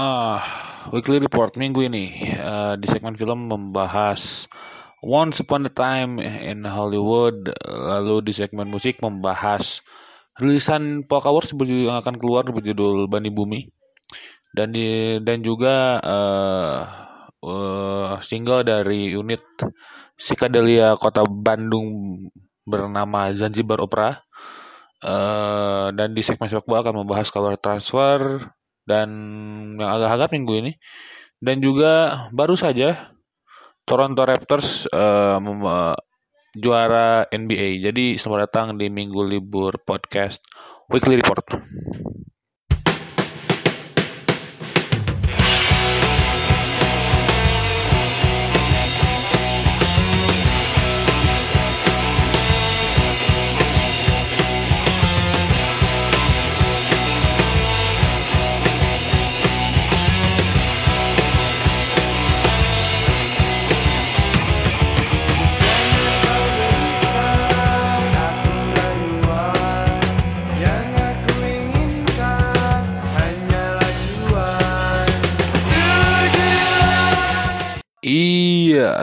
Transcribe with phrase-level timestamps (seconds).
[0.00, 0.40] Ah,
[0.96, 4.48] Weekly Report minggu ini uh, di segmen film membahas
[5.04, 9.84] Once Upon a Time in Hollywood, lalu di segmen musik membahas
[10.40, 13.68] rilisan Polka Wars yang akan keluar berjudul Bani Bumi
[14.56, 16.80] dan di dan juga uh,
[17.44, 19.44] uh, single dari unit
[20.16, 22.24] Sikadelia Kota Bandung
[22.64, 24.16] bernama Zanzibar Opera.
[25.04, 28.48] Uh, dan di segmen sepak bola akan membahas kabar transfer
[28.90, 29.08] dan
[29.78, 30.72] yang agak hangat minggu ini
[31.38, 33.14] dan juga baru saja
[33.86, 35.38] Toronto Raptors uh,
[36.58, 37.86] juara NBA.
[37.86, 40.42] Jadi selamat datang di minggu libur podcast
[40.90, 41.46] Weekly Report.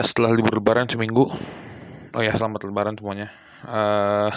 [0.04, 1.32] Setelah libur lebaran seminggu.
[2.12, 3.32] Oh ya, selamat lebaran semuanya.
[3.64, 4.28] Uh,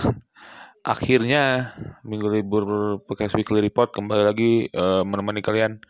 [0.81, 1.75] akhirnya
[2.07, 2.63] minggu libur
[3.03, 5.83] podcast weekly report kembali lagi uh, menemani kalian.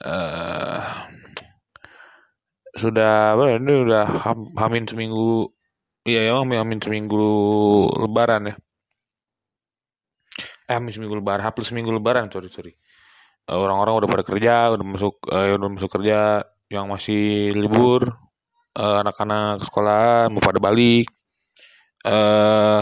[0.00, 0.80] Uh,
[2.72, 5.52] sudah apa ini udah ham, hamin seminggu.
[6.08, 7.26] Iya, emang hamin seminggu
[8.00, 8.54] lebaran ya.
[10.70, 12.72] Eh, hamin seminggu lebaran, hapus seminggu lebaran, sorry sorry.
[13.50, 16.46] Orang-orang udah pada kerja, udah masuk, uh, udah masuk kerja.
[16.70, 17.22] Yang masih
[17.58, 18.14] libur,
[18.76, 21.08] uh, anak-anak sekolah mau pada balik.
[22.00, 22.80] Uh,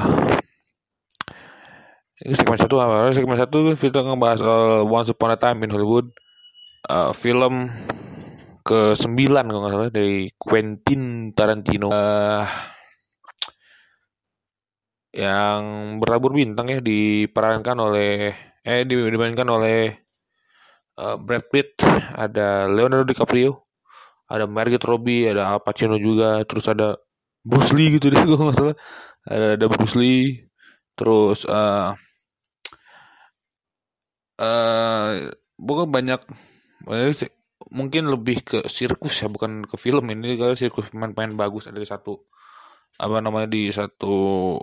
[2.23, 3.15] ini segmen satu apa?
[3.15, 6.11] Segmen satu kita ngebahas uh, Once Upon a Time in Hollywood.
[6.89, 7.69] Uh, film
[8.63, 11.89] ke sembilan kalau nggak salah dari Quentin Tarantino.
[11.91, 12.45] Uh,
[15.09, 19.95] yang berlabur bintang ya diperankan oleh eh dimainkan oleh
[21.01, 21.81] uh, Brad Pitt.
[22.19, 23.68] Ada Leonardo DiCaprio
[24.29, 27.01] ada Margot Robbie ada Al Pacino juga terus ada
[27.43, 28.77] Bruce Lee gitu deh gue nggak salah.
[29.29, 30.45] Ada, ada Bruce Lee
[30.99, 31.95] terus uh,
[34.43, 35.11] uh,
[35.57, 36.21] bukan banyak
[37.69, 41.87] mungkin lebih ke sirkus ya bukan ke film ini kalau sirkus pemain-pemain bagus ada di
[41.87, 42.29] satu
[42.99, 44.59] apa namanya di satu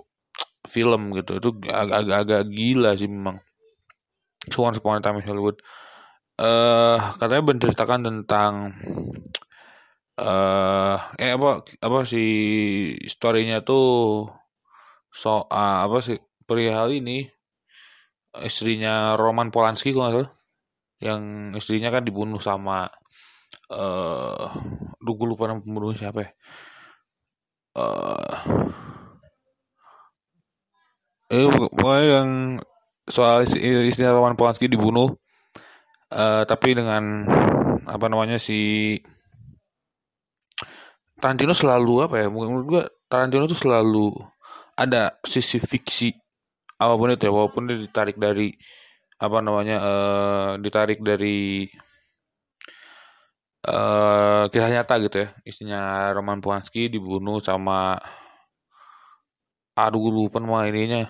[0.66, 1.38] film gitu.
[1.38, 3.40] Itu agak-agak gila sih memang.
[4.54, 5.58] Once Upon a Time in Hollywood.
[6.36, 8.76] Uh, katanya menceritakan tentang
[10.20, 12.24] uh, eh apa apa si
[13.04, 14.28] storynya tuh
[15.12, 15.48] soal
[15.88, 17.28] apa sih perihal ini
[18.44, 20.30] istrinya Roman Polanski kok nggak salah
[21.00, 22.88] yang istrinya kan dibunuh sama
[23.68, 24.52] eh uh,
[25.04, 26.30] lupa nama pembunuh siapa ya.
[27.76, 28.32] Uh,
[31.28, 32.30] eh pokoknya yang
[33.04, 35.12] soal istrinya Roman Polanski dibunuh
[36.12, 37.26] uh, tapi dengan
[37.86, 38.94] apa namanya si
[41.16, 44.12] Tarantino selalu apa ya mungkin menurut gua Tarantino tuh selalu
[44.76, 46.12] ada sisi fiksi
[46.76, 48.52] apa pun itu ya walaupun dia ditarik dari
[49.16, 51.64] apa namanya uh, ditarik dari
[53.64, 55.28] uh, kisah nyata gitu ya.
[55.48, 57.96] Istrinya Roman Polanski dibunuh sama
[59.76, 61.08] aduh gue lupa nama ininya.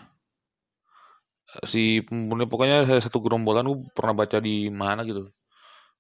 [1.67, 5.31] Si pembunuh pokoknya satu gerombolan gue pernah baca di mana gitu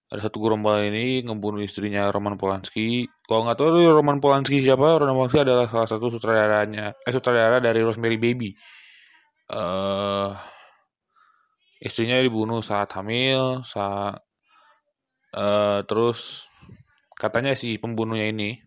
[0.06, 3.10] ada satu gerombolan ini ngebunuh istrinya Roman Polanski.
[3.26, 7.82] Kalau nggak tahu Roman Polanski siapa, Roman Polanski adalah salah satu sutradaranya, eh sutradara dari
[7.82, 8.54] Rosemary Baby.
[9.50, 10.30] Uh,
[11.82, 14.22] istrinya dibunuh saat hamil, saat
[15.34, 16.46] uh, terus
[17.18, 18.62] katanya si pembunuhnya ini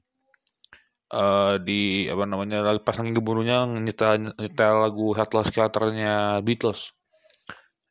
[1.14, 6.94] uh, di apa namanya pas lagi ngebunuhnya nyetel nyetel lagu Headless Skelternya Beatles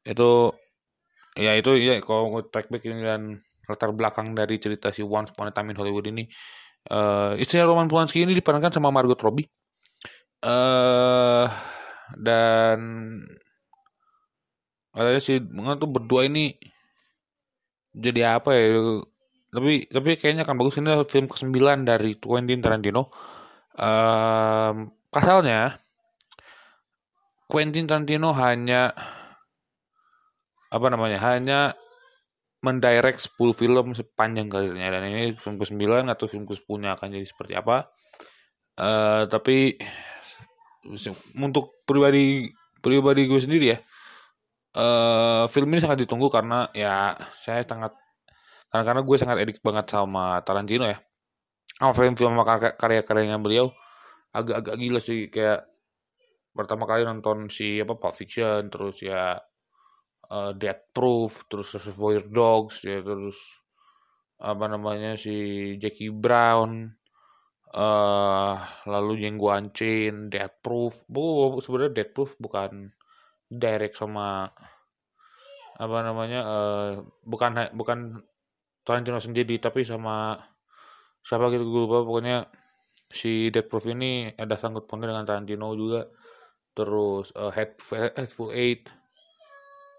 [0.06, 0.54] itu
[1.38, 3.38] ya itu ya kalau track back ini dan
[3.70, 6.26] latar belakang dari cerita si Once Upon a Time in Hollywood ini
[6.90, 9.46] uh, istrinya Roman Polanski ini diperankan sama Margot Robbie.
[10.38, 11.50] Uh,
[12.16, 12.78] dan
[14.94, 15.42] katanya sih
[15.78, 16.56] tuh berdua ini
[17.92, 18.64] jadi apa ya?
[19.48, 20.76] Tapi tapi kayaknya akan bagus.
[20.80, 21.56] Ini film ke-9
[21.88, 23.08] dari Quentin Tarantino.
[23.78, 25.78] Uh, pasalnya
[27.48, 28.92] Quentin Tarantino hanya
[30.68, 31.60] apa namanya hanya
[32.64, 34.88] mendirect 10 film sepanjang karirnya.
[34.90, 37.88] Dan ini film ke-9 atau film ke-10 akan jadi seperti apa.
[38.78, 39.74] Uh, tapi
[41.34, 42.46] untuk pribadi
[42.78, 43.78] pribadi gue sendiri ya
[44.78, 47.92] uh, film ini sangat ditunggu karena ya saya sangat
[48.68, 51.00] karena karena gue sangat edik banget sama Tarantino ya.
[51.78, 52.36] Sama film-film
[52.76, 53.72] karya-karyanya beliau
[54.34, 55.32] agak-agak gila sih.
[55.32, 55.64] Kayak
[56.52, 59.40] pertama kali nonton si apa Pulp Fiction terus ya
[60.32, 63.36] uh, Death Proof terus Reservoir Dogs ya terus
[64.38, 66.86] apa namanya si Jackie Brown
[67.74, 68.54] uh,
[68.86, 72.92] lalu gue ancin Death Proof bu sebenarnya Death Proof bukan
[73.48, 74.46] direct sama
[75.78, 76.90] apa namanya uh,
[77.22, 78.22] bukan bukan
[78.82, 80.38] Tarantino sendiri tapi sama
[81.20, 82.48] siapa gitu gue lupa pokoknya
[83.08, 86.08] si Dead Proof ini ada sangkut pautnya dengan Tarantino juga.
[86.76, 87.80] Terus uh, Head,
[88.14, 88.86] Headful Eight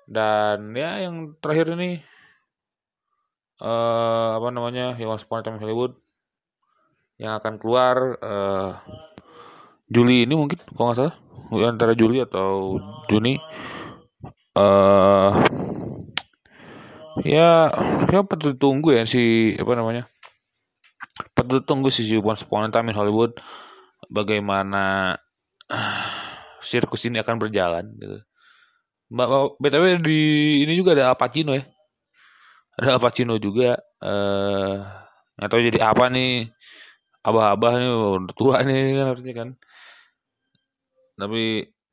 [0.10, 2.02] dan ya yang terakhir ini
[3.62, 5.94] uh, apa namanya Upon a Time Hollywood
[7.22, 8.82] yang akan keluar uh,
[9.86, 11.16] Juli ini mungkin kalau nggak salah
[11.70, 13.38] antara Juli atau Juni
[14.58, 15.32] uh,
[17.22, 17.70] ya
[18.10, 20.10] ya patut tunggu ya si apa namanya
[21.38, 23.38] patut tunggu si Once Upon Time Hollywood
[24.10, 25.14] bagaimana
[25.70, 26.10] uh,
[26.66, 28.29] sirkus ini akan berjalan gitu.
[29.10, 30.22] BTW di
[30.66, 31.66] ini juga ada Al Pacino ya.
[32.78, 34.78] Ada Al Pacino juga eh uh,
[35.40, 36.52] atau jadi apa nih
[37.26, 39.50] abah-abah nih udah tua nih kan harusnya kan.
[41.20, 41.44] Tapi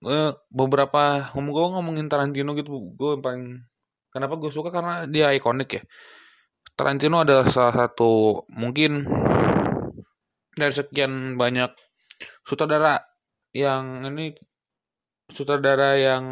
[0.06, 3.64] eh, beberapa ngomong ngomongin Tarantino gitu gue paling
[4.16, 5.82] Kenapa gue suka karena dia ikonik ya.
[6.72, 9.04] Tarantino adalah salah satu mungkin
[10.56, 11.68] dari sekian banyak
[12.40, 12.96] sutradara
[13.52, 14.32] yang ini
[15.28, 16.24] sutradara yang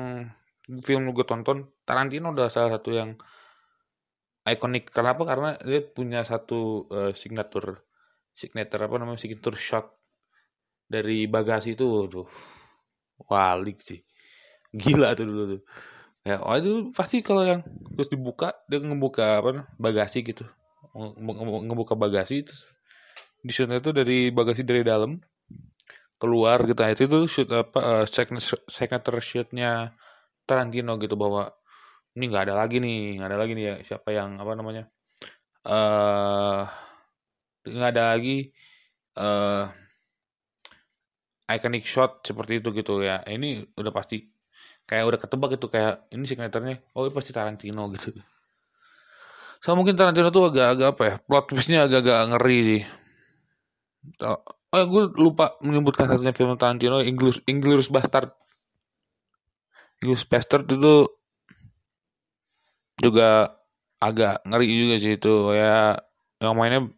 [0.65, 3.17] film gue tonton Tarantino adalah salah satu yang
[4.45, 4.93] ikonik.
[4.93, 5.25] Kenapa?
[5.29, 7.85] Karena dia punya satu uh, signature
[8.35, 9.87] signature apa namanya signature shot
[10.85, 12.29] dari bagasi itu, waduh,
[13.31, 14.03] walik sih,
[14.75, 15.63] gila tuh dulu tuh
[16.25, 17.61] ya oh itu pasti kalau yang
[17.93, 20.49] terus dibuka dia ngebuka apa bagasi gitu
[21.69, 22.57] ngebuka bagasi itu
[23.45, 25.21] di sana itu dari bagasi dari dalam
[26.17, 29.93] keluar gitu nah, itu itu shoot apa uh, signature shootnya
[30.45, 31.53] Tarantino gitu bahwa
[32.15, 34.85] ini nggak ada lagi nih nggak ada lagi nih ya siapa yang apa namanya
[35.65, 36.63] eh uh,
[37.65, 38.53] nggak ada lagi
[39.19, 39.65] uh,
[41.49, 43.21] iconic shot seperti itu gitu ya.
[43.25, 44.25] Ini udah pasti
[44.85, 48.13] kayak udah ketebak gitu kayak ini signaturnya oh ini pasti Tarantino gitu.
[49.65, 52.83] So mungkin Tarantino tuh agak-agak apa ya plot twistnya agak-agak ngeri sih.
[54.21, 58.37] Oh, oh gue lupa menyebutkan satunya film Tarantino Inglourious Inglourious Bastard
[60.03, 61.07] Inglourious Bastard itu
[62.99, 63.59] juga
[64.01, 65.35] agak ngeri juga sih itu.
[65.55, 65.99] Ya
[66.43, 66.91] yang mainnya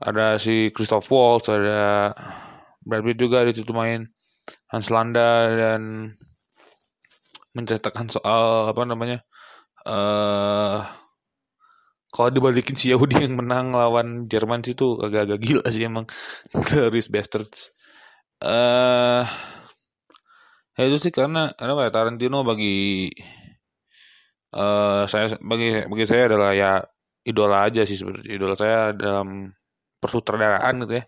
[0.00, 2.12] ada si Christoph Waltz ada
[2.82, 4.08] Brad Pitt juga di situ main.
[4.70, 6.14] Hans Landa dan
[7.54, 9.18] menceritakan soal apa namanya
[9.82, 10.86] uh,
[12.10, 16.06] kalau dibalikin si Yahudi yang menang lawan Jerman sih tuh agak-agak gila sih emang.
[16.66, 17.70] Glorious Bastards.
[18.42, 19.22] Uh,
[20.80, 23.12] ya itu sih karena apa ya Tarantino bagi
[24.56, 26.80] uh, saya bagi bagi saya adalah ya
[27.20, 29.52] idola aja sih seperti idola saya dalam
[30.00, 31.04] persutradaraan gitu ya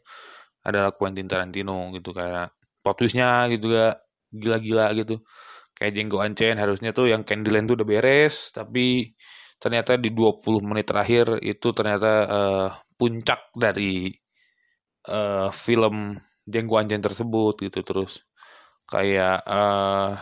[0.69, 2.13] adalah Quentin Tarantino gitu.
[2.13, 2.53] Kayak
[2.85, 5.25] plot twistnya gitu gak gila-gila gitu.
[5.73, 9.17] Kayak Django Unchained harusnya tuh yang Candyland tuh udah beres tapi
[9.57, 14.13] ternyata di 20 menit terakhir itu ternyata uh, puncak dari
[15.09, 18.23] uh, film Django Unchained tersebut gitu terus
[18.91, 20.19] kayak uh,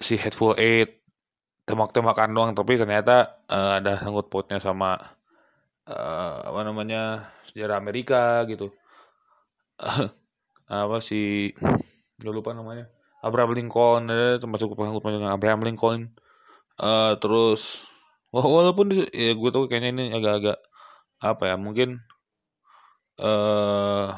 [0.00, 1.00] si Hateful Eight
[1.66, 4.94] tembak-tembakan doang tapi ternyata uh, ada sangkut pautnya sama
[5.90, 8.70] uh, apa namanya sejarah Amerika gitu.
[10.66, 11.54] Apa sih
[12.18, 12.90] gue lupa namanya.
[13.22, 16.14] Abraham Lincoln ada termasuk dengan Abraham Lincoln.
[16.76, 17.86] Uh, terus
[18.34, 20.58] walaupun ya gue tau kayaknya ini agak-agak
[21.24, 22.04] apa ya mungkin
[23.16, 24.12] uh,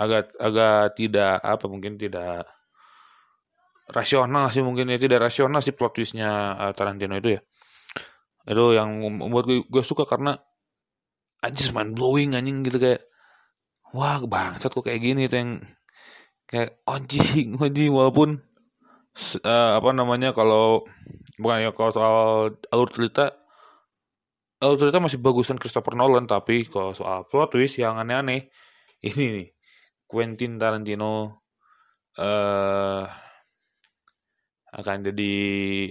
[0.00, 2.48] agak agak tidak apa mungkin tidak
[3.92, 7.40] rasional sih mungkin ya tidak rasional sih plot twistnya uh, Tarantino itu ya.
[8.48, 10.40] Itu yang membuat gue, gue suka karena
[11.44, 13.04] anjir mind blowing anjing gitu kayak
[13.92, 15.52] wah bangsat kok kayak gini itu yang
[16.46, 18.40] kayak anjing anjing walaupun
[19.44, 20.84] uh, apa namanya kalau
[21.40, 22.16] bukan ya kalau soal
[22.70, 23.34] alur cerita
[24.60, 28.52] alur cerita masih bagusan Christopher Nolan tapi kalau soal plot twist yang aneh-aneh
[29.08, 29.48] ini nih
[30.10, 31.46] Quentin Tarantino
[32.18, 33.06] uh,
[34.70, 35.34] akan jadi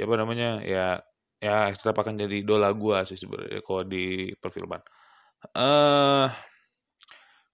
[0.04, 1.00] apa namanya ya
[1.40, 4.84] ya tetap akan jadi idola gua sih sebenarnya kalau di perfilman.
[5.56, 6.28] Eh uh,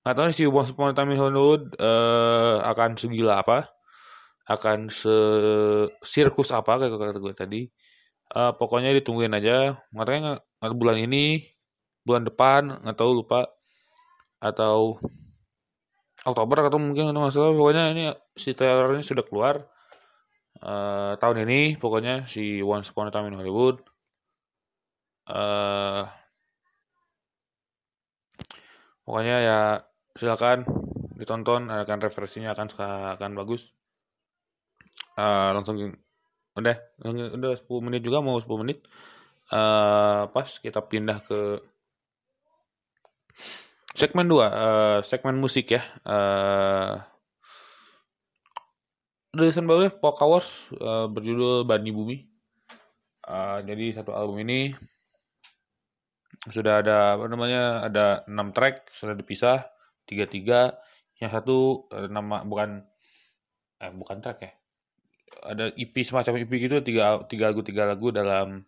[0.01, 3.69] nggak tahu si Once Upon a Time in Hollywood uh, akan segila apa
[4.45, 5.15] akan se
[6.05, 7.61] sirkus apa kayak kata gue tadi.
[8.33, 9.77] Uh, pokoknya ditungguin aja.
[9.93, 10.41] Makanya
[10.73, 11.45] bulan ini
[12.05, 13.49] bulan depan nggak tahu lupa.
[14.37, 15.01] Atau
[16.25, 18.03] Oktober atau mungkin atau masalah pokoknya ini
[18.33, 19.61] si trailernya sudah keluar
[20.65, 23.85] uh, tahun ini pokoknya si Once Upon a Time in Hollywood.
[25.25, 26.05] Uh,
[29.05, 29.59] pokoknya ya
[30.17, 30.65] silakan
[31.13, 32.67] ditonton akan referensinya akan
[33.17, 33.69] akan bagus.
[35.15, 35.77] Uh, langsung
[36.57, 38.81] udah udah 10 menit juga mau 10 menit.
[39.53, 41.61] Uh, pas kita pindah ke
[43.95, 45.79] Segmen 2, uh, eh, segmen musik ya.
[46.03, 46.99] Uh,
[49.31, 49.87] rilisan baru
[50.27, 52.27] Wars uh, berjudul Bani Bumi.
[53.23, 54.75] Uh, jadi satu album ini
[56.51, 59.63] sudah ada apa namanya ada enam track sudah dipisah
[60.03, 60.59] tiga tiga
[61.23, 62.83] yang satu uh, nama bukan
[63.79, 64.51] eh bukan track ya
[65.47, 68.67] ada EP semacam EP gitu tiga tiga lagu tiga lagu dalam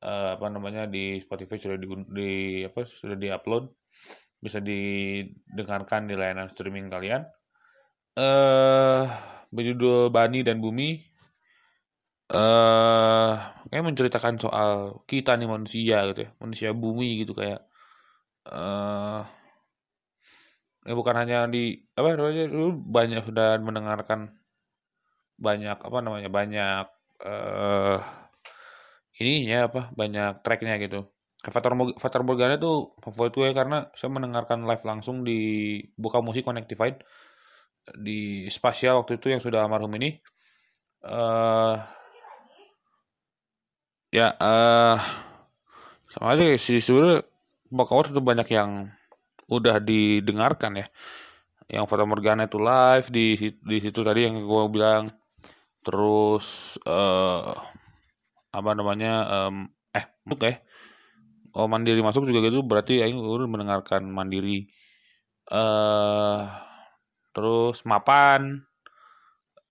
[0.00, 2.30] uh, apa namanya di Spotify sudah di, di
[2.64, 3.68] apa sudah diupload
[4.40, 7.22] bisa didengarkan di layanan streaming kalian.
[8.16, 9.04] Eh uh,
[9.52, 10.96] berjudul Bani dan Bumi.
[12.30, 13.32] Eh uh,
[13.68, 17.60] kayak menceritakan soal kita nih manusia gitu ya, manusia bumi gitu kayak
[18.48, 19.22] eh uh,
[20.88, 24.32] ya bukan hanya di apa namanya lu banyak sudah mendengarkan
[25.36, 26.84] banyak apa namanya banyak
[27.20, 28.00] eh
[29.20, 31.04] uh, ya apa banyak tracknya gitu
[31.40, 37.00] Fatar, Fatar Morgana itu favorit gue karena saya mendengarkan live langsung di Buka Musik Connectified
[37.96, 40.20] di spasial waktu itu yang sudah almarhum ini.
[41.00, 41.80] Uh,
[44.12, 45.00] ya, uh,
[46.12, 46.76] sama aja sih
[47.72, 48.92] Buka itu banyak yang
[49.48, 50.86] udah didengarkan ya.
[51.72, 55.08] Yang Fatar Morgana itu live di di situ tadi yang gue bilang.
[55.80, 57.56] Terus uh,
[58.52, 59.12] apa namanya
[59.48, 60.58] um, eh bukan ya
[61.56, 64.70] oh mandiri masuk juga gitu berarti aing udah mendengarkan mandiri.
[65.50, 66.46] Eh uh,
[67.34, 68.62] terus mapan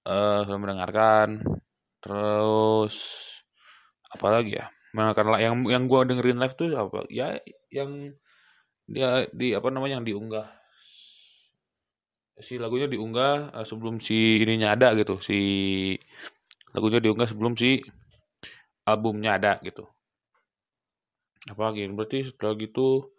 [0.07, 1.43] eh uh, sudah mendengarkan.
[2.03, 2.95] Terus
[4.11, 4.71] apa lagi ya?
[4.95, 7.05] Mendengarkan yang yang gua dengerin live tuh apa?
[7.11, 7.39] Ya
[7.71, 8.15] yang
[8.89, 10.47] dia di apa namanya yang diunggah.
[12.39, 15.39] Si lagunya diunggah uh, sebelum si ininya ada gitu si
[16.73, 17.83] lagunya diunggah sebelum si
[18.87, 19.85] albumnya ada gitu
[21.49, 23.09] apa lagi berarti setelah gitu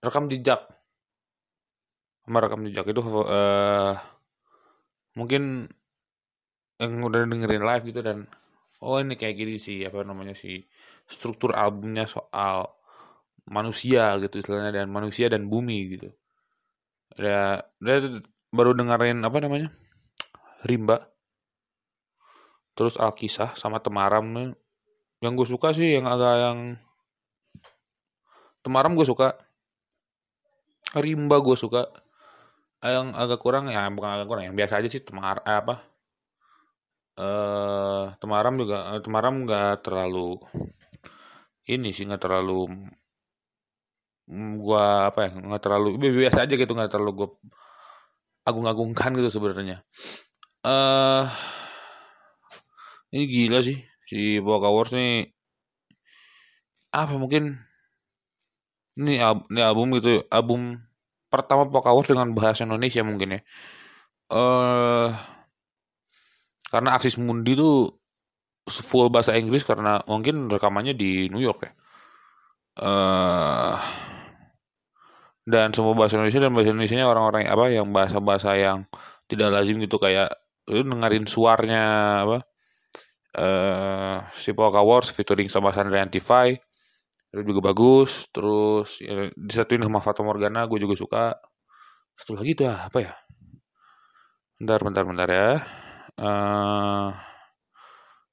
[0.00, 0.64] rekam jejak.
[2.24, 3.94] Sama rekam jejak itu uh,
[5.16, 5.68] mungkin
[6.78, 8.30] yang udah dengerin live gitu dan
[8.78, 10.62] oh ini kayak gini sih apa namanya sih
[11.10, 12.70] struktur albumnya soal
[13.48, 16.08] manusia gitu istilahnya dan manusia dan bumi gitu.
[17.18, 18.22] Ya dia
[18.54, 19.68] baru dengerin apa namanya
[20.62, 21.08] rimba.
[22.76, 24.54] Terus alkisah sama temaram.
[25.18, 26.58] Yang gue suka sih yang agak yang
[28.68, 29.32] Temaram gue suka.
[30.92, 31.88] Rimba gue suka.
[32.84, 35.80] Yang agak kurang ya bukan agak kurang yang biasa aja sih temar eh, apa
[37.18, 40.38] eh temaram juga eh, temaram nggak terlalu
[41.66, 42.70] ini sih nggak terlalu
[44.60, 47.28] gua apa ya nggak terlalu biasa aja gitu nggak terlalu gue
[48.44, 49.82] agung-agungkan gitu sebenarnya
[50.68, 51.26] uh,
[53.12, 55.32] ini gila sih si Boca Wars nih
[56.92, 57.56] apa mungkin
[58.98, 60.82] ini, al ini album gitu, album
[61.30, 63.40] pertama Pokawars dengan bahasa Indonesia mungkin ya.
[64.34, 65.12] uh,
[66.68, 67.88] karena Aksis Mundi itu
[68.68, 71.72] full bahasa Inggris karena mungkin rekamannya di New York ya.
[72.84, 73.76] uh,
[75.48, 78.84] dan semua bahasa Indonesia dan bahasa Indonesia orang-orang apa yang bahasa-bahasa yang
[79.32, 80.28] tidak lazim gitu kayak
[80.68, 81.82] lu dengerin suaranya
[82.28, 82.38] apa
[83.40, 86.52] uh, si Wars featuring sama Sandra Antify
[87.38, 91.24] itu juga bagus terus ya, disatuin sama Fata Morgana gue juga suka.
[92.18, 93.12] Satu lagi tuh apa ya?
[94.58, 95.48] Bentar bentar bentar ya.
[96.18, 97.08] Uh,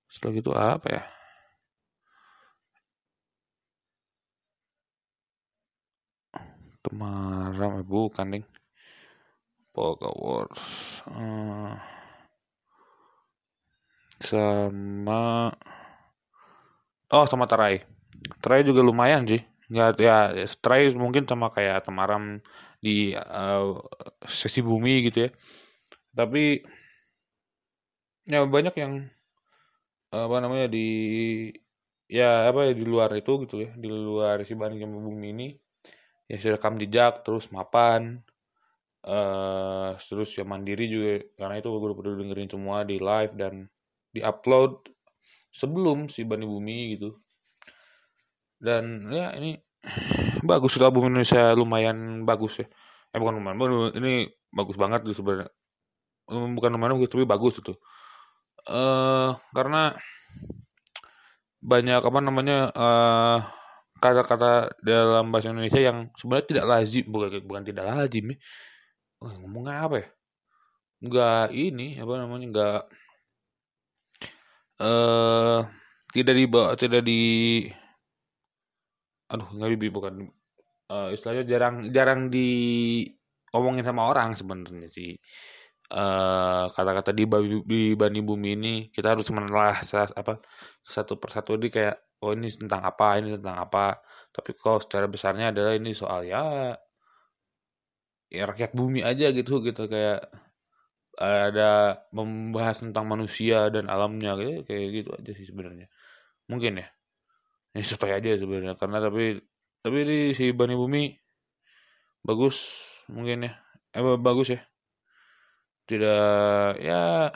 [0.10, 1.04] setelah itu apa ya?
[6.84, 8.46] Temaram eh, bukan ding.
[9.76, 10.58] Polka Wars
[11.12, 11.76] uh,
[14.24, 15.52] sama
[17.12, 17.95] oh sama Tarai
[18.44, 19.42] Try juga lumayan sih.
[19.72, 20.18] Nggak ya
[20.62, 22.40] Try mungkin sama kayak Temaram
[22.82, 23.82] di uh,
[24.26, 25.30] sesi bumi gitu ya.
[26.16, 26.62] Tapi
[28.26, 28.94] ya banyak yang
[30.10, 30.88] apa namanya di
[32.06, 35.48] ya apa ya di luar itu gitu ya di luar si banding sama bumi ini
[36.30, 38.22] ya si rekam jejak terus mapan
[39.06, 43.70] uh, terus ya mandiri juga karena itu gue udah dengerin semua di live dan
[44.14, 44.90] di upload
[45.52, 47.18] sebelum si Bani Bumi gitu
[48.62, 49.60] dan ya ini
[50.44, 52.68] bagus itu album Indonesia lumayan bagus ya
[53.12, 55.50] eh bukan lumayan ini bagus banget tuh sebenarnya
[56.30, 57.74] bukan lumayan bagus tapi bagus itu
[58.66, 59.94] eh karena
[61.66, 63.40] banyak apa namanya eh
[64.00, 68.38] kata-kata dalam bahasa Indonesia yang sebenarnya tidak lazim bukan bukan tidak lazim ya.
[69.24, 70.08] Oh, ngomong apa ya?
[71.02, 72.82] Enggak ini apa namanya enggak
[74.80, 75.60] eh
[76.12, 76.46] tidak di
[76.80, 77.22] tidak di
[79.36, 80.14] aduh nggak di bukan.
[80.86, 82.48] Uh, istilahnya jarang jarang di
[83.56, 85.18] omongin sama orang sebenarnya sih.
[85.86, 87.30] Uh, kata-kata di,
[87.62, 89.82] di bani bumi ini kita harus menelah
[90.16, 90.34] apa
[90.82, 91.58] satu persatu.
[91.58, 94.02] Ini kayak oh ini tentang apa ini tentang apa.
[94.34, 96.74] Tapi kalau secara besarnya adalah ini soal ya
[98.30, 99.86] ya rakyat bumi aja gitu gitu.
[99.90, 100.32] Kayak
[101.16, 105.88] ada membahas tentang manusia dan alamnya kayak kayak gitu aja sih sebenarnya.
[106.52, 106.88] Mungkin ya
[107.76, 109.44] ini supaya aja sebenarnya karena tapi
[109.84, 111.12] tapi di si Bani Bumi
[112.24, 113.54] bagus mungkin ya.
[113.92, 114.60] Eh bagus ya.
[115.86, 117.30] Tidak ya.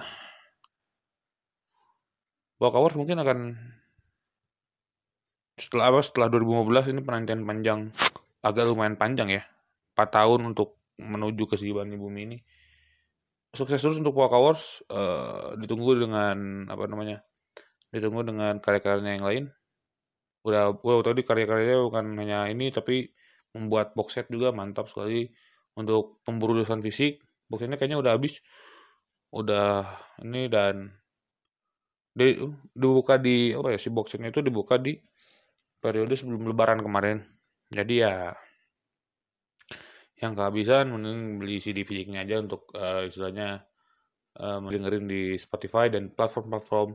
[2.59, 3.39] Walk mungkin akan
[5.59, 7.79] setelah apa setelah 2015 ini penantian panjang.
[8.41, 9.43] Agak lumayan panjang ya.
[9.93, 12.37] 4 tahun untuk menuju ke si Bani Bumi ini.
[13.51, 17.21] Sukses terus untuk Walk Awards uh, ditunggu dengan apa namanya
[17.89, 19.45] ditunggu dengan karya-karyanya yang lain
[20.45, 23.11] udah gue tadi karya-karyanya bukan hanya ini tapi
[23.55, 25.29] membuat box set juga mantap sekali.
[25.79, 28.39] Untuk pemburu dosen fisik box setnya kayaknya udah habis.
[29.29, 29.85] Udah
[30.25, 30.89] ini dan
[32.13, 32.35] di,
[32.73, 34.97] dibuka di apa ya si box setnya itu dibuka di
[35.79, 37.23] periode sebelum lebaran kemarin.
[37.69, 38.33] Jadi ya
[40.19, 43.63] yang kehabisan mending beli CD fisiknya aja untuk uh, istilahnya
[44.35, 46.91] uh, mendengarin di Spotify dan platform-platform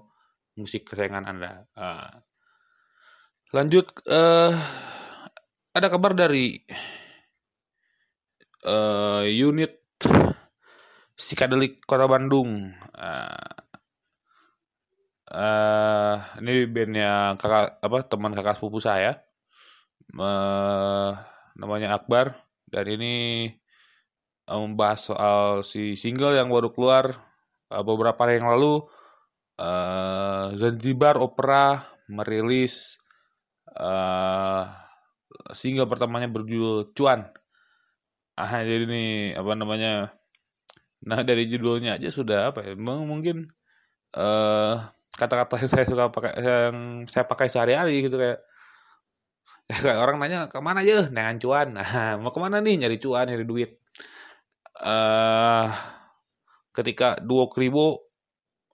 [0.60, 1.64] musik kesayangan Anda.
[1.72, 2.12] Uh,
[3.54, 4.50] Lanjut, uh,
[5.70, 6.58] ada kabar dari
[8.66, 9.78] uh, unit
[11.14, 12.74] Psikadelik Kota Bandung.
[12.98, 13.54] Uh,
[15.30, 19.22] uh, ini bandnya kakak apa teman kakak sepupu saya,
[20.18, 21.14] uh,
[21.54, 22.34] namanya Akbar.
[22.66, 23.46] Dan ini
[24.50, 27.22] uh, membahas soal si single yang baru keluar
[27.70, 28.82] uh, beberapa hari yang lalu.
[29.54, 32.98] Uh, Zanzibar Opera merilis
[33.78, 34.62] uh,
[35.54, 37.30] single pertamanya berjudul Cuan.
[38.34, 39.92] Ah, jadi nih apa namanya?
[41.06, 42.72] Nah dari judulnya aja sudah apa ya?
[42.78, 43.46] Mungkin
[44.18, 44.74] uh,
[45.14, 48.42] kata-kata yang saya suka pakai yang saya pakai sehari-hari gitu kayak
[49.70, 51.88] ya, kayak orang nanya ke mana aja dengan cuan nah
[52.20, 53.78] mau ke mana nih nyari cuan nyari duit
[54.82, 55.70] uh,
[56.74, 58.10] ketika dua kribo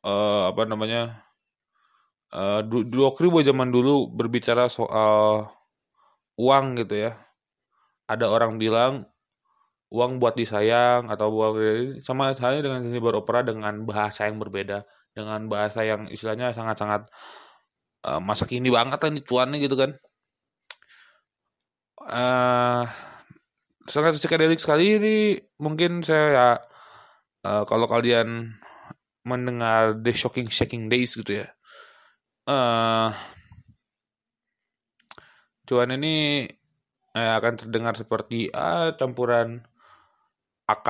[0.05, 1.29] uh, apa namanya
[2.35, 5.51] uh, dua kribo zaman dulu berbicara soal
[6.39, 7.13] uang gitu ya.
[8.11, 9.07] Ada orang bilang
[9.91, 11.55] uang buat disayang atau uang
[12.03, 17.11] sama saya dengan seni beropera dengan bahasa yang berbeda dengan bahasa yang istilahnya sangat-sangat
[18.07, 19.91] uh, masa kini banget kan cuannya gitu kan.
[22.01, 22.89] Uh,
[23.91, 25.17] sangat psikodelik sekali ini.
[25.59, 26.49] Mungkin saya ya
[27.47, 28.55] uh, kalau kalian
[29.27, 31.51] mendengar The Shocking Shaking Days gitu ya
[32.47, 33.11] uh,
[35.67, 36.47] cuan ini
[37.15, 39.63] eh, akan terdengar seperti uh, campuran
[40.71, 40.89] AK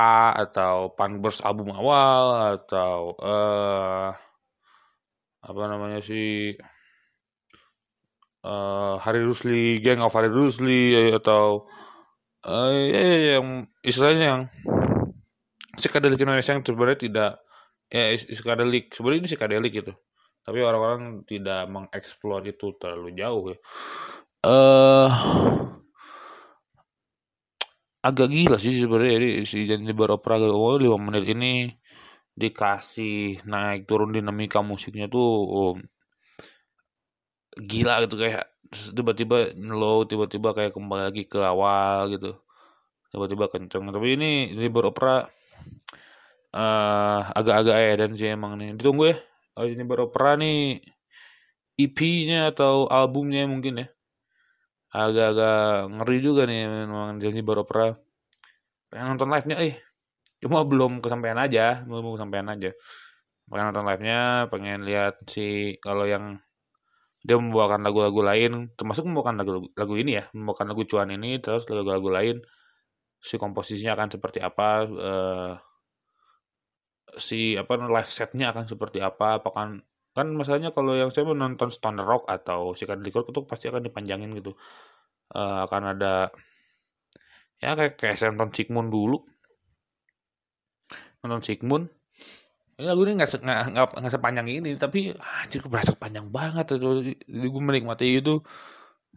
[0.49, 4.13] atau Panbers album awal atau uh,
[5.41, 6.53] apa namanya sih
[8.45, 11.65] uh, Hari Rusli, Gang of Hari Rusli atau
[12.45, 14.43] uh, ya, ya, yang istilahnya yang
[15.81, 17.33] psikodelik Indonesia yang sebenarnya tidak
[17.89, 19.93] ya psikodelik sebenarnya ini psikodelik gitu
[20.45, 23.59] tapi orang-orang tidak mengeksplor itu terlalu jauh ya.
[24.41, 25.09] Uh,
[28.01, 31.69] agak gila sih sebenarnya ini si janji beropera oh, 5 menit ini
[32.33, 35.73] dikasih naik turun dinamika musiknya tuh oh,
[37.57, 38.49] gila gitu kayak.
[38.71, 42.39] Tiba-tiba low tiba-tiba kayak kembali lagi ke awal gitu.
[43.11, 43.83] Tiba-tiba kenceng.
[43.91, 45.27] Tapi ini di beropera
[46.55, 49.19] uh, agak-agak ya dan sih emang nih ditunggu ya
[49.67, 50.81] ini beropera nih.
[51.81, 53.87] EP-nya atau albumnya mungkin ya.
[54.91, 57.95] Agak-agak ngeri juga nih memang janji beropera
[58.91, 59.75] pengen nonton live-nya eh.
[60.43, 62.71] Cuma belum kesampaian aja belum kesampaian aja.
[63.49, 66.43] Pengen nonton live-nya pengen lihat si kalau yang
[67.21, 71.69] dia membawakan lagu-lagu lain termasuk membawakan lagu lagu ini ya membawakan lagu cuan ini terus
[71.69, 72.37] lagu-lagu lain
[73.21, 75.53] si komposisinya akan seperti apa uh,
[77.19, 82.03] si apa live setnya akan seperti apa apakah kan masalahnya kalau yang saya menonton stoner
[82.03, 84.53] rock atau psychedelic rock itu pasti akan dipanjangin gitu.
[85.31, 86.35] Uh, akan ada
[87.63, 89.23] ya kayak kayak saya nonton Sigmund dulu.
[91.23, 91.87] Nonton Sigmund.
[92.81, 93.31] Ini lagu ini nggak
[93.77, 96.75] nggak sepanjang ini tapi anjir berasa panjang banget.
[96.75, 98.43] Itu gue menikmati itu.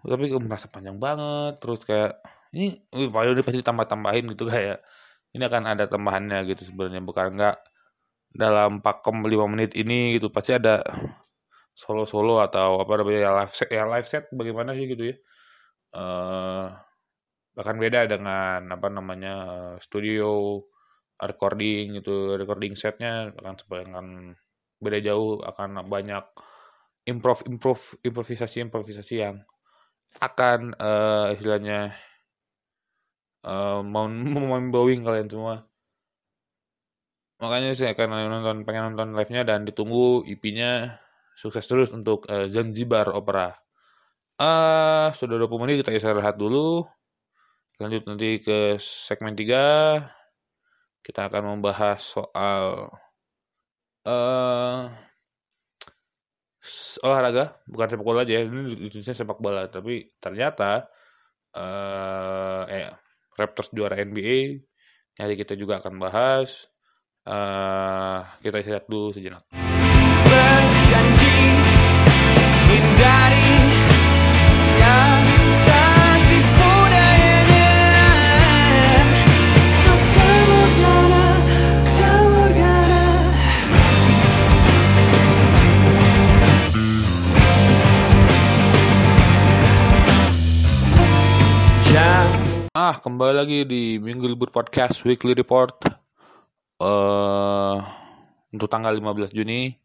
[0.03, 1.57] Tapi gue merasa panjang banget.
[1.57, 2.21] Terus kayak
[2.53, 4.83] ini udah pasti tambah tambahin gitu kayak
[5.33, 7.01] ini akan ada tambahannya gitu sebenarnya.
[7.01, 7.72] Bukan nggak
[8.33, 10.81] dalam pakem 5 menit ini gitu pasti ada
[11.73, 15.15] solo-solo atau apa namanya ya live set ya live set bagaimana sih gitu ya.
[15.93, 16.65] Uh,
[17.53, 19.35] bahkan beda dengan apa namanya
[19.77, 20.57] studio
[21.21, 24.01] recording itu recording setnya akan sebenarnya
[24.81, 26.25] beda jauh akan banyak
[27.05, 29.37] improv improv improvisasi improvisasi yang
[30.17, 31.93] akan uh, istilahnya
[33.45, 34.09] uh, mau
[34.73, 35.55] blowing kalian semua
[37.43, 40.95] Makanya saya akan nonton pengen nonton live-nya dan ditunggu IP-nya
[41.35, 43.51] sukses terus untuk uh, Zanzibar Opera.
[44.39, 46.87] Uh, sudah 20 menit kita istirahat dulu.
[47.83, 51.03] Lanjut nanti ke segmen 3.
[51.03, 52.87] Kita akan membahas soal
[54.07, 54.87] uh,
[57.03, 58.39] olahraga, bukan sepak bola aja.
[58.39, 60.87] Ini jenisnya sepak bola, tapi ternyata
[61.59, 62.87] uh, eh
[63.35, 64.63] Raptors juara NBA.
[65.19, 66.71] Nanti kita juga akan bahas
[67.23, 69.47] Uh, kita lihat dulu sejenak.
[70.27, 71.39] Berjanji
[72.67, 73.55] hindari
[74.75, 75.23] yang
[92.73, 96.02] Ah, kembali lagi di Minggu Libur Podcast Weekly Report
[96.83, 97.75] uh,
[98.51, 99.79] untuk tanggal 15 Juni.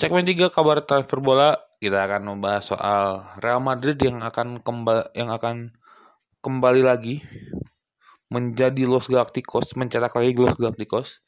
[0.00, 5.28] Segmen 3 kabar transfer bola kita akan membahas soal Real Madrid yang akan kembali yang
[5.28, 5.76] akan
[6.40, 7.20] kembali lagi
[8.32, 11.20] menjadi Los Galacticos, mencetak lagi Los Galacticos.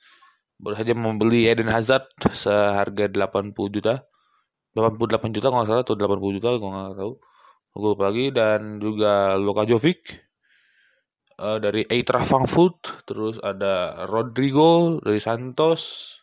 [0.56, 4.08] Baru saja membeli Eden Hazard seharga 80 juta.
[4.74, 7.12] 88 juta kalau salah atau 80 juta gue nggak tahu.
[7.74, 10.24] Gue lupa lagi dan juga Luka Jovic
[11.38, 16.14] uh, dari Eitra Frankfurt, terus ada Rodrigo dari Santos.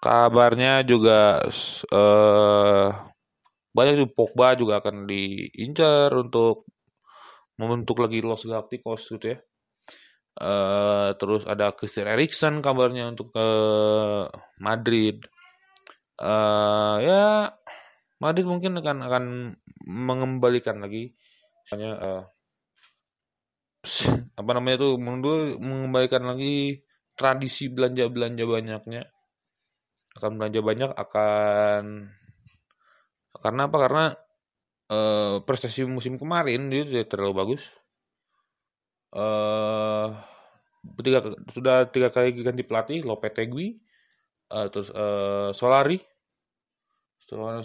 [0.00, 1.40] Kabarnya juga
[1.90, 2.88] uh,
[3.72, 6.68] banyak Pogba juga akan diincar untuk
[7.56, 9.38] membentuk lagi Los Galacticos gitu ya.
[10.36, 13.48] Uh, terus ada Christian Eriksen kabarnya untuk ke
[14.60, 15.24] Madrid.
[16.20, 17.24] Uh, ya
[18.20, 19.24] Madrid mungkin akan akan
[19.84, 21.12] mengembalikan lagi
[21.64, 22.22] misalnya uh,
[24.40, 26.82] apa namanya tuh menurut mengembalikan lagi
[27.16, 29.02] tradisi belanja belanja banyaknya.
[30.16, 31.82] Akan belanja banyak akan
[33.36, 33.76] karena apa?
[33.76, 34.04] Karena
[34.90, 37.62] uh, prestasi musim kemarin dia tidak terlalu bagus.
[39.14, 40.12] Uh,
[41.00, 43.80] tiga, sudah tiga kali ganti pelatih Lopetegui
[44.52, 45.96] uh, terus uh, Solari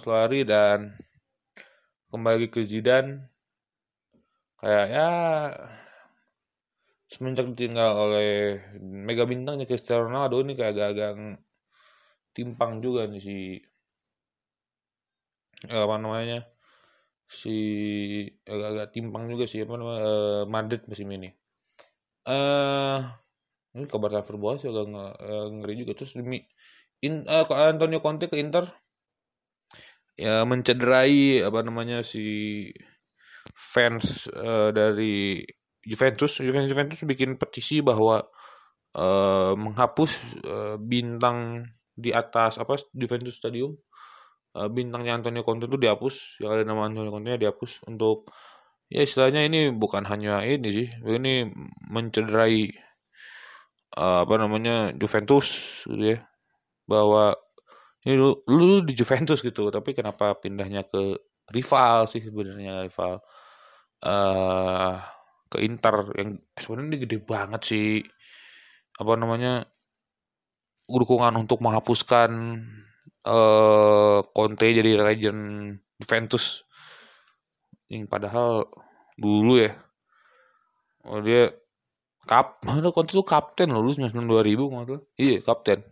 [0.01, 0.97] Solari dan
[2.09, 3.29] kembali ke Zidane.
[4.57, 5.09] Kayak ya
[7.11, 8.31] semenjak ditinggal oleh
[8.79, 11.11] mega bintangnya Cristiano Ronaldo ini kayak agak-agak
[12.31, 13.37] timpang juga nih si
[15.67, 16.47] eh, apa namanya
[17.27, 17.57] si
[18.47, 21.29] agak-agak timpang juga sih apa namanya uh, Madrid musim ini.
[22.27, 22.99] Eh uh,
[23.75, 26.43] ini kabar transfer bola sih agak uh, ngeri juga terus demi
[27.03, 28.67] in, uh, Antonio Conte ke Inter
[30.19, 32.67] ya mencederai apa namanya si
[33.55, 35.39] fans uh, dari
[35.81, 38.21] Juventus Juventus Juventus bikin petisi bahwa
[38.95, 40.11] uh, menghapus
[40.45, 41.65] uh, bintang
[41.95, 43.75] di atas apa Juventus Stadium.
[44.51, 48.27] Uh, bintangnya Antonio Conte itu dihapus yang ada nama Antonio Conte dihapus untuk
[48.91, 51.47] ya istilahnya ini bukan hanya ini sih ini
[51.87, 52.67] mencederai
[53.95, 55.55] uh, apa namanya Juventus
[55.87, 56.19] gitu ya.
[56.83, 57.31] Bahwa
[58.03, 61.15] ini lu, lu di Juventus gitu tapi kenapa pindahnya ke
[61.55, 63.23] rival sih sebenarnya rival?
[64.01, 64.99] Uh,
[65.51, 67.99] ke Inter yang sebenarnya gede banget sih.
[68.95, 69.67] Apa namanya?
[70.87, 72.31] Dukungan untuk menghapuskan
[73.27, 76.63] uh, Conte jadi legend Juventus.
[77.91, 78.71] Yang padahal
[79.19, 79.75] dulu ya.
[81.03, 81.51] Oh dia
[82.23, 85.83] kap mana Conte tuh kapten loh 92 ribu nggak iya kapten.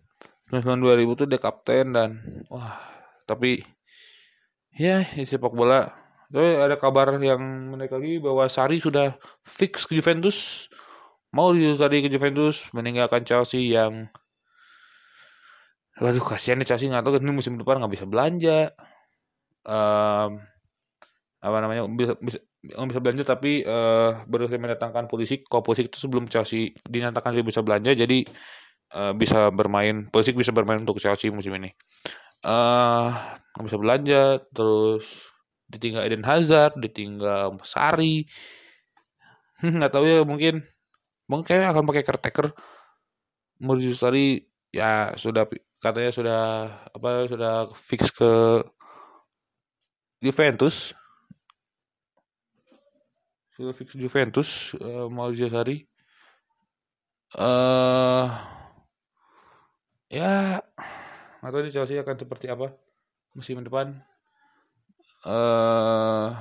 [0.50, 2.10] 92 ribu tuh dia kapten dan
[2.48, 2.80] wah
[3.30, 3.62] tapi
[4.74, 5.99] ya sepak bola
[6.30, 7.42] tapi ada kabar yang
[7.74, 10.70] menarik lagi bahwa Sari sudah fix ke Juventus.
[11.34, 14.10] Mau tadi ke Juventus meninggalkan Chelsea yang
[16.00, 18.72] Waduh kasihan nih Chelsea nggak tahu ini musim depan nggak bisa belanja.
[19.68, 20.40] Um,
[21.44, 25.44] apa namanya bisa bisa bisa belanja tapi uh, berhasil mendatangkan polisi.
[25.44, 28.24] Kalau polisi itu sebelum Chelsea dinyatakan dia bisa belanja, jadi
[28.96, 31.68] uh, bisa bermain polisi bisa bermain untuk Chelsea musim ini.
[32.48, 33.12] Uh,
[33.60, 34.24] nggak bisa belanja,
[34.56, 35.04] terus
[35.70, 38.26] ditinggal Eden Hazard, ditinggal Sari.
[39.62, 40.66] nggak tahu ya mungkin
[41.30, 42.52] mungkin akan pakai caretaker.
[43.60, 45.46] Mourinho Sari ya sudah
[45.80, 46.42] katanya sudah
[46.92, 48.64] apa sudah fix ke
[50.20, 50.92] Juventus
[53.60, 55.84] sudah fix Juventus uh, Maurizio Sarri
[57.40, 58.28] uh,
[60.08, 60.60] ya
[61.40, 62.72] atau di Chelsea akan seperti apa
[63.36, 64.00] musim depan
[65.26, 66.36] uh,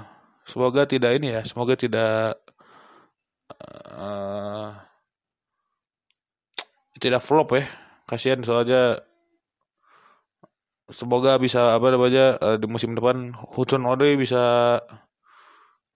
[0.45, 2.39] semoga tidak ini ya semoga tidak
[3.95, 4.75] uh,
[6.99, 7.65] tidak flop ya
[8.09, 9.03] kasihan soalnya
[10.89, 14.81] semoga bisa apa namanya uh, di musim depan Hudson Odoi bisa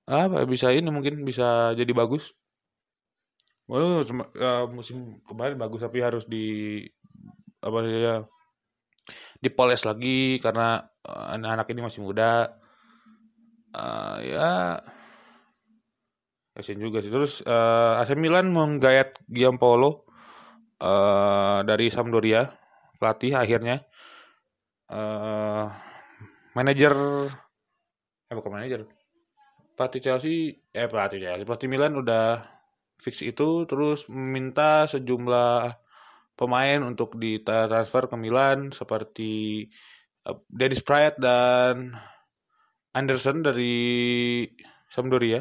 [0.05, 2.37] apa bisa ini mungkin bisa jadi bagus.
[3.71, 6.83] Waduh, uh, musim kemarin bagus tapi harus di
[7.63, 8.15] apa ya
[9.41, 12.62] dipoles lagi karena uh, anak-anak ini masih muda.
[13.73, 14.51] Uh, ya
[16.53, 17.13] kasihan juga sih.
[17.13, 20.05] Terus uh, AC Milan menggayat Giampolo
[20.83, 22.49] uh, dari Sampdoria
[23.01, 23.83] pelatih akhirnya
[24.93, 25.67] uh,
[26.55, 26.95] manajer
[28.31, 28.87] eh bukan manajer
[29.75, 32.47] pelatih Chelsea eh pelatih Chelsea pelatih Milan udah
[33.03, 35.75] fix itu terus meminta sejumlah
[36.39, 39.67] pemain untuk ditransfer ke Milan seperti
[40.29, 41.97] uh, Dennis Praet dan
[42.93, 44.45] Anderson dari
[44.93, 45.41] Sampdoria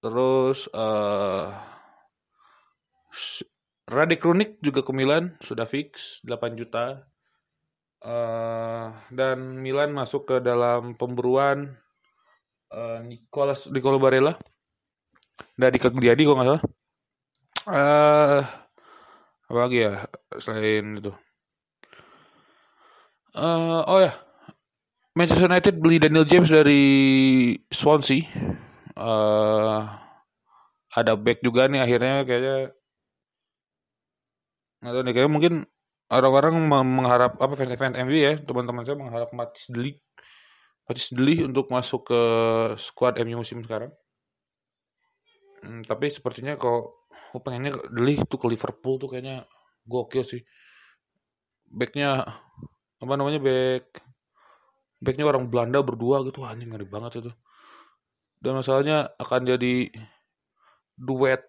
[0.00, 1.50] terus uh,
[3.86, 7.06] Radek Runik juga ke Milan sudah fix 8 juta
[8.06, 11.74] Uh, dan Milan masuk ke dalam pemburuan
[12.70, 14.36] uh, Nicolas Nicolo Barella
[15.56, 16.64] dari Cagliari kok nggak salah.
[17.66, 18.40] Uh,
[19.48, 20.06] apa lagi ya
[20.38, 21.12] selain itu?
[23.32, 24.12] Uh, oh ya,
[25.16, 26.84] Manchester United beli Daniel James dari
[27.72, 28.20] Swansea.
[28.92, 29.88] Uh,
[30.92, 32.76] ada back juga nih akhirnya kayaknya.
[34.84, 35.54] Tahu nih kayaknya mungkin
[36.12, 39.98] orang-orang mengharap apa fans-fans MU ya teman-teman saya mengharap Matis Delik
[40.86, 42.20] Matis Delik untuk masuk ke
[42.78, 43.90] squad MU musim sekarang.
[45.64, 46.92] Hmm, tapi sepertinya kalau
[47.32, 49.48] aku pengennya Delik tuh ke Liverpool tuh kayaknya
[49.88, 50.44] gokil sih.
[51.66, 52.22] Backnya
[53.00, 53.96] apa namanya back
[55.02, 57.30] backnya orang Belanda berdua gitu anjing ngeri banget itu
[58.40, 59.90] dan masalahnya akan jadi
[60.96, 61.44] duet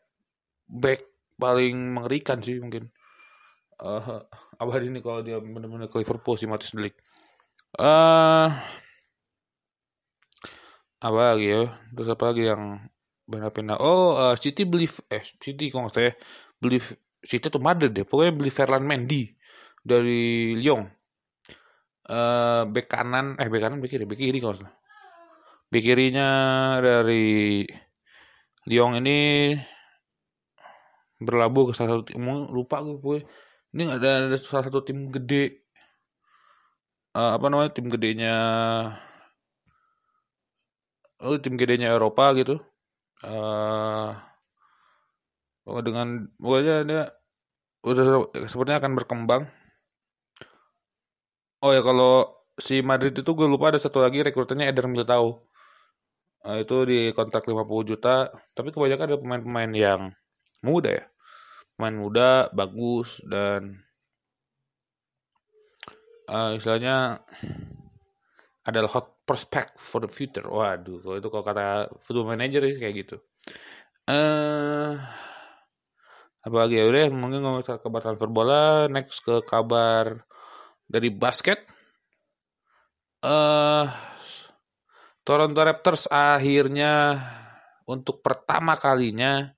[0.68, 1.04] back
[1.40, 2.92] paling mengerikan sih mungkin
[3.82, 4.24] uh,
[4.58, 6.98] abadi ini kalau dia benar-benar ke Liverpool sih Matis Delik.
[7.78, 8.50] Uh,
[10.98, 11.62] apa lagi ya?
[11.94, 12.90] Terus apa lagi yang
[13.30, 13.78] pindah-pindah?
[13.78, 16.18] Oh, uh, City beli eh City kok saya
[16.58, 16.82] beli
[17.22, 18.06] City tuh Madrid deh.
[18.08, 19.30] Pokoknya beli Ferland Mendy
[19.86, 20.90] dari Lyon.
[22.08, 24.64] Uh, bek kanan eh bek kanan bek kiri bek kiri kalau
[25.68, 26.30] bek kirinya
[26.80, 27.68] dari
[28.64, 29.20] Lyon ini
[31.20, 32.16] berlabuh ke salah satu
[32.52, 33.28] lupa gue
[33.76, 35.68] ini ada, ada salah satu tim gede.
[37.12, 38.36] Uh, apa namanya tim gedenya
[41.20, 42.62] oh tim gedenya Eropa gitu.
[43.26, 44.14] Uh,
[45.84, 47.04] dengan pokoknya dia
[47.84, 49.44] udah sepertinya akan berkembang
[51.68, 55.44] oh ya kalau si Madrid itu gue lupa ada satu lagi rekrutannya Eder Militao
[56.48, 60.02] uh, itu di kontrak 50 juta tapi kebanyakan ada pemain-pemain yang
[60.64, 61.06] muda ya
[61.76, 63.84] pemain muda bagus dan
[66.32, 67.22] uh, istilahnya
[68.68, 70.44] adalah hot prospect for the future.
[70.44, 71.68] Waduh, kalau itu kalau kata
[72.04, 73.16] football manager sih kayak gitu.
[74.08, 74.92] Eh uh,
[76.44, 80.28] apa lagi ya udah mungkin ngomong kabar transfer bola, next ke kabar
[80.88, 81.60] dari basket.
[83.22, 83.86] Uh,
[85.22, 87.20] Toronto Raptors akhirnya
[87.84, 89.52] untuk pertama kalinya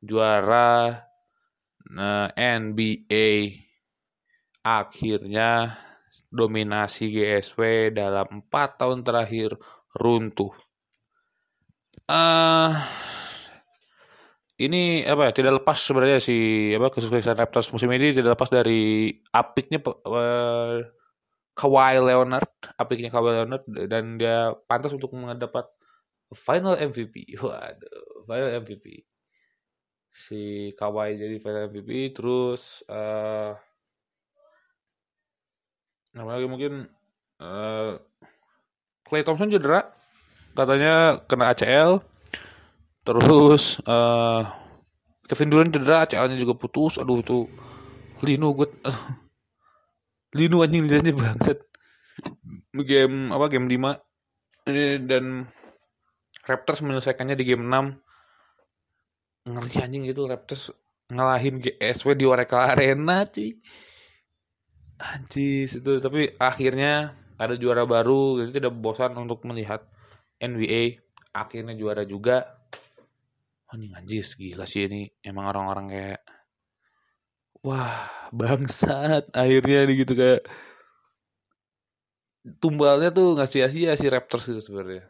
[0.00, 0.96] juara
[1.92, 3.52] Nah, NBA
[4.64, 5.76] akhirnya
[6.32, 9.60] dominasi GSW dalam empat tahun terakhir
[9.92, 10.56] runtuh.
[12.08, 12.72] Uh,
[14.62, 19.10] ini apa ya tidak lepas sebenarnya si apa kesuksesan Raptors musim ini tidak lepas dari
[19.34, 20.78] apiknya uh,
[21.52, 22.48] Kawhi Leonard,
[22.80, 25.68] apiknya Kawhi Leonard dan dia pantas untuk mendapat
[26.32, 27.36] final MVP.
[27.44, 29.04] Waduh, final MVP
[30.12, 33.56] si Kawhi jadi final MVP terus uh,
[36.12, 36.84] Apalagi mungkin
[37.40, 37.96] uh,
[39.08, 39.88] Clay Thompson cedera,
[40.52, 42.04] katanya kena ACL.
[43.02, 44.46] Terus uh,
[45.26, 46.98] Kevin Durant cedera, ACL-nya juga putus.
[47.02, 47.50] Aduh itu
[48.22, 48.70] Lino gue
[50.38, 51.58] Lino anjing lidahnya bangsat.
[52.72, 55.44] Game apa game 5 ini dan
[56.42, 60.70] Raptors menyelesaikannya di game 6 ngeri anjing itu Raptors
[61.10, 63.58] ngalahin GSW di Oracle Arena cuy.
[65.02, 68.38] Anjis itu tapi akhirnya ada juara baru.
[68.46, 69.82] Jadi tidak bosan untuk melihat
[70.38, 71.02] NBA
[71.34, 72.61] akhirnya juara juga
[73.72, 75.08] anjing anjis gila sih ini.
[75.24, 76.20] Emang orang-orang kayak
[77.64, 80.42] wah bangsat akhirnya nih gitu kayak
[82.58, 85.08] tumbalnya tuh nggak sia-sia si Raptors itu sebenarnya.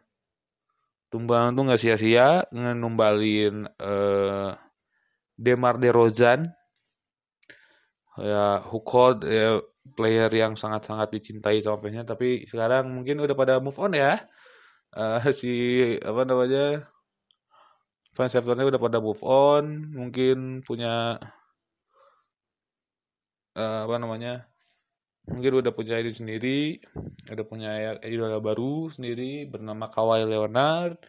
[1.13, 4.57] Tumbalan tuh nggak sia-sia numbalin uh,
[5.37, 6.49] Demar Derozan.
[8.13, 9.57] Ya called ya,
[9.97, 12.05] player yang sangat-sangat dicintai sama fansnya.
[12.05, 14.21] Tapi sekarang mungkin udah pada move on ya.
[14.93, 15.53] Uh, si
[16.01, 16.92] apa namanya
[18.13, 21.17] fans Evertonnya udah pada move on mungkin punya
[23.57, 24.47] uh, apa namanya
[25.29, 26.61] mungkin udah punya ini sendiri
[27.31, 31.01] ada punya idola baru sendiri bernama Kawhi Leonard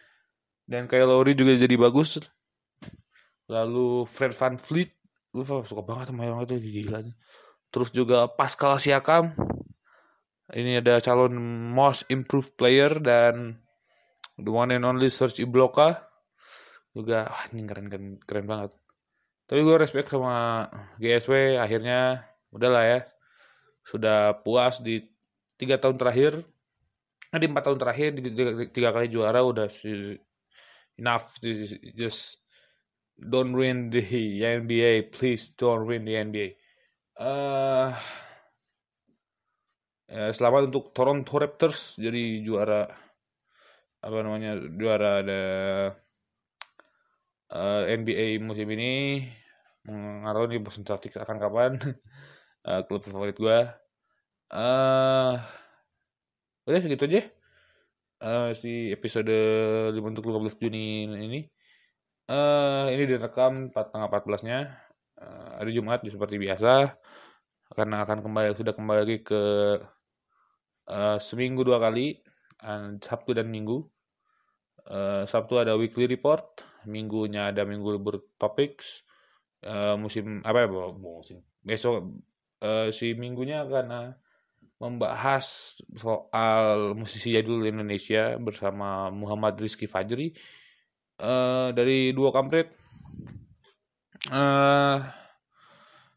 [0.64, 2.24] dan Kyle Lowry juga jadi bagus.
[3.52, 4.96] Lalu Fred Van Fleet
[5.34, 7.02] gue suka banget sama orang itu gila
[7.74, 9.34] terus juga Pascal Siakam
[10.54, 11.34] ini ada calon
[11.74, 13.58] most improved player dan
[14.38, 16.06] the one and only Serge Ibaka
[16.94, 18.72] juga wah ini keren keren keren banget.
[19.50, 20.70] Tapi gue respect sama
[21.02, 23.00] GSW akhirnya udahlah ya
[23.84, 25.04] sudah puas di
[25.60, 26.46] tiga tahun terakhir.
[27.34, 28.22] Nah di empat tahun terakhir di
[28.70, 29.68] tiga, kali juara udah
[30.98, 31.42] enough
[31.98, 32.38] just
[33.18, 34.02] don't win the
[34.42, 36.48] NBA please don't win the NBA
[37.18, 37.94] uh,
[40.10, 42.90] ya, selamat untuk Toronto Raptors jadi juara
[44.04, 45.42] apa namanya juara ada
[47.54, 49.24] uh, eh, NBA musim ini
[49.86, 51.72] tahu nih Boston Celtics akan kapan?
[52.66, 53.60] Uh, klub favorit gue
[54.54, 55.34] uh,
[56.66, 57.22] udah segitu aja.
[58.24, 59.36] Uh, si episode
[60.00, 61.42] untuk 15 Juni ini.
[62.24, 64.80] Uh, ini direkam 4 tanggal 14 nya
[65.20, 66.96] uh, hari Jumat seperti biasa.
[67.74, 69.44] Karena akan kembali sudah kembali ke
[70.88, 72.22] uh, seminggu dua kali
[73.04, 73.84] Sabtu dan Minggu.
[74.88, 79.04] Uh, Sabtu ada weekly report minggunya ada minggu libur topics
[79.66, 82.20] uh, musim apa ya musim besok
[82.64, 84.16] uh, si minggunya akan
[84.80, 90.36] membahas soal musisi jadul Indonesia bersama Muhammad Rizky Fajri
[91.24, 92.68] uh, dari dua kampret.
[94.28, 95.00] Uh,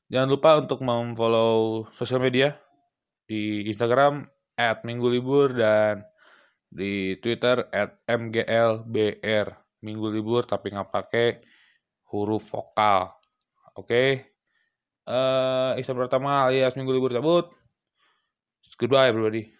[0.07, 2.55] Jangan lupa untuk memfollow sosial media
[3.26, 4.22] di Instagram
[4.55, 6.07] at minggu libur dan
[6.70, 7.66] di Twitter
[8.07, 11.38] mglbr minggu libur tapi nggak pakai
[12.11, 13.14] huruf vokal.
[13.79, 13.87] Oke.
[13.87, 14.11] Okay?
[15.07, 17.55] Uh, eh, Isa pertama alias minggu libur cabut.
[18.75, 19.55] Goodbye everybody.